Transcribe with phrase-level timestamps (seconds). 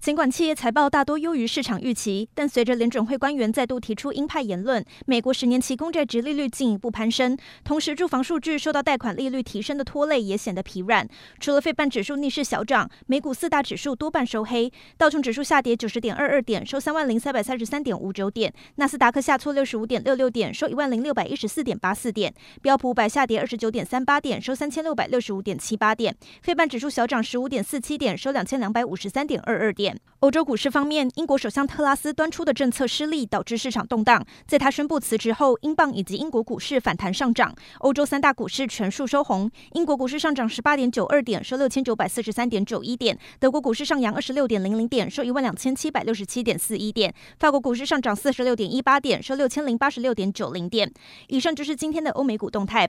[0.00, 7.36] 尽管企业财报大多优于市场预期，但随着联准会官员再度提出鹰派言论，美国十年期公债殖利率进一步攀升。
[7.64, 11.06] 同时，住房数据受到贷款利率提升的拖累，也显得疲软。
[11.38, 14.72] 除了费半指数逆势小涨，美股四大指数多半收黑。
[14.96, 29.89] 道琼指数下跌九十点二二点，收三万零三百三十三点五九点；纳斯达克下挫六十五点六六点，收一万零六百一十四点八四点；标普五百下跌二十九点三八点，收三千六百六十五点七八点；费半指数小涨十五点四七点，收两千两百五十三点二二点
[30.20, 34.22] 欧洲股市方面，英国首相特拉斯端出的政策失利，导致市场动荡。
[34.46, 39.50] 在他宣布辞职后，英镑以及英国股市反弹上涨，欧洲三大股市全数收红。
[39.72, 50.92] 英国股市上涨十八点九二点，收六千九百四十三点九一点；德国股市上扬二十六点零零点，收一万两千七百六十七点四一点；法国股市上涨四十六点一八点，收六千零八十六点九零点。
[51.28, 52.86] 以上就是今天的欧美股动态。